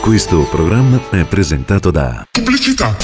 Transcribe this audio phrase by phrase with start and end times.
[0.00, 2.96] Questo programma è presentato da Pubblicità.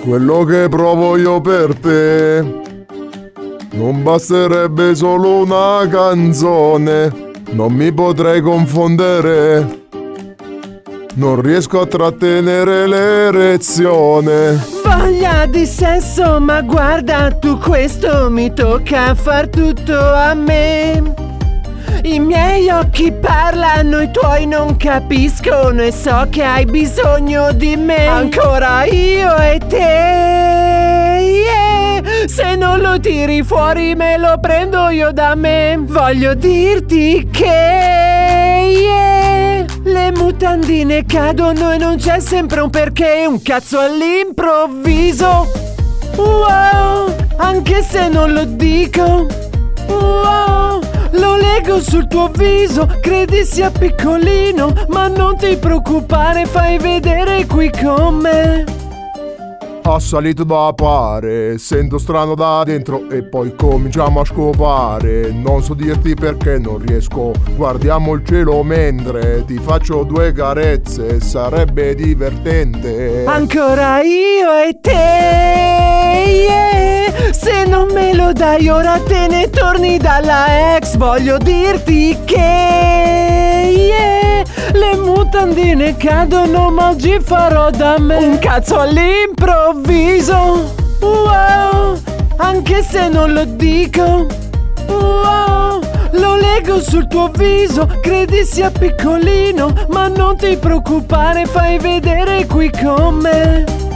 [0.00, 2.44] Quello che provo io per te
[3.72, 9.86] non basterebbe solo una canzone, non mi potrei confondere.
[11.14, 14.77] Non riesco a trattenere l'erezione.
[14.88, 21.14] Voglia di sesso, ma guarda tu questo mi tocca far tutto a me.
[22.04, 28.06] I miei occhi parlano, i tuoi non capiscono e so che hai bisogno di me.
[28.06, 30.86] Ancora io e te.
[32.26, 35.76] Se non lo tiri fuori me lo prendo io da me.
[35.78, 37.97] Voglio dirti che
[40.38, 45.50] le mutandine cadono e non c'è sempre un perché, un cazzo all'improvviso.
[46.14, 49.26] Wow, anche se non lo dico.
[49.88, 57.44] Wow, lo leggo sul tuo viso, credi sia piccolino, ma non ti preoccupare, fai vedere
[57.46, 58.77] qui con me.
[59.90, 65.30] Ha salito da pare, sento strano da dentro e poi cominciamo a scopare.
[65.32, 71.94] Non so dirti perché non riesco, guardiamo il cielo mentre ti faccio due carezze, sarebbe
[71.94, 73.24] divertente.
[73.24, 74.90] Ancora io e te,
[76.36, 77.32] yeah.
[77.32, 83.07] Se non me lo dai ora te ne torni dalla ex, voglio dirti che.
[84.72, 91.98] Le mutandine cadono ma oggi farò da me Un cazzo all'improvviso, wow.
[92.36, 94.26] Anche se non lo dico,
[94.86, 95.80] wow.
[96.12, 102.70] Lo leggo sul tuo viso, credi sia piccolino, ma non ti preoccupare, fai vedere qui
[102.70, 103.87] con me.